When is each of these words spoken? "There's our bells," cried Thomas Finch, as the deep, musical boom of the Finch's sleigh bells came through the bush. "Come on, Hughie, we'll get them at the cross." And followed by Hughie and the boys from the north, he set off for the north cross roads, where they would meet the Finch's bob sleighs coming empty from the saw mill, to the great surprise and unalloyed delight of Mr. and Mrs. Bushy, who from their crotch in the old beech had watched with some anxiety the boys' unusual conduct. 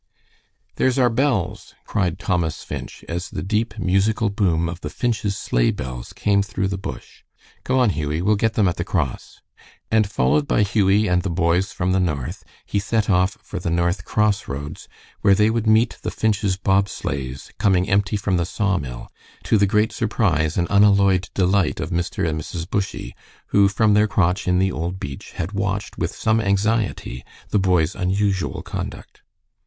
"There's 0.77 0.97
our 0.97 1.11
bells," 1.11 1.75
cried 1.85 2.17
Thomas 2.17 2.63
Finch, 2.63 3.05
as 3.07 3.29
the 3.29 3.43
deep, 3.43 3.77
musical 3.77 4.31
boom 4.31 4.67
of 4.67 4.81
the 4.81 4.89
Finch's 4.89 5.37
sleigh 5.37 5.69
bells 5.69 6.11
came 6.11 6.41
through 6.41 6.69
the 6.69 6.77
bush. 6.79 7.21
"Come 7.63 7.77
on, 7.77 7.91
Hughie, 7.91 8.23
we'll 8.23 8.35
get 8.35 8.55
them 8.55 8.67
at 8.67 8.77
the 8.77 8.83
cross." 8.83 9.41
And 9.91 10.09
followed 10.09 10.47
by 10.47 10.63
Hughie 10.63 11.07
and 11.07 11.21
the 11.21 11.29
boys 11.29 11.71
from 11.71 11.91
the 11.91 11.99
north, 11.99 12.43
he 12.65 12.79
set 12.79 13.11
off 13.11 13.37
for 13.43 13.59
the 13.59 13.69
north 13.69 14.03
cross 14.03 14.47
roads, 14.47 14.87
where 15.21 15.35
they 15.35 15.51
would 15.51 15.67
meet 15.67 15.99
the 16.01 16.09
Finch's 16.09 16.57
bob 16.57 16.89
sleighs 16.89 17.51
coming 17.59 17.87
empty 17.87 18.17
from 18.17 18.37
the 18.37 18.45
saw 18.47 18.79
mill, 18.79 19.07
to 19.43 19.55
the 19.59 19.67
great 19.67 19.91
surprise 19.91 20.57
and 20.57 20.65
unalloyed 20.71 21.29
delight 21.35 21.79
of 21.79 21.91
Mr. 21.91 22.27
and 22.27 22.41
Mrs. 22.41 22.67
Bushy, 22.67 23.13
who 23.49 23.67
from 23.67 23.93
their 23.93 24.07
crotch 24.07 24.47
in 24.47 24.57
the 24.57 24.71
old 24.71 24.99
beech 24.99 25.33
had 25.33 25.51
watched 25.51 25.99
with 25.99 26.15
some 26.15 26.41
anxiety 26.41 27.23
the 27.51 27.59
boys' 27.59 27.93
unusual 27.93 28.63
conduct. 28.63 29.21